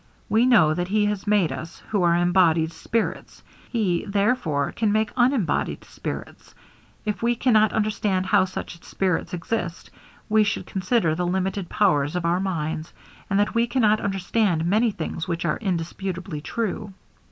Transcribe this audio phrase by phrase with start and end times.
[0.29, 5.11] We know that he has made us, who are embodied spirits; he, therefore, can make
[5.15, 6.55] unembodied spirits.
[7.05, 9.91] If we cannot understand how such spirits exist,
[10.27, 12.91] we should consider the limited powers of our minds,
[13.29, 16.93] and that we cannot understand many things which are indisputably true.